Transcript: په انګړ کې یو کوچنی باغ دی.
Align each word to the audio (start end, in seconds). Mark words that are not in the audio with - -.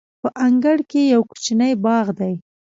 په 0.21 0.29
انګړ 0.45 0.77
کې 0.89 1.01
یو 1.13 1.21
کوچنی 1.29 1.73
باغ 1.83 2.07
دی. 2.19 2.33